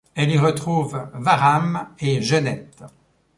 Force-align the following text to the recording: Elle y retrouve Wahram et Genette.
Elle 0.15 0.31
y 0.31 0.37
retrouve 0.39 1.07
Wahram 1.13 1.89
et 1.99 2.23
Genette. 2.23 2.83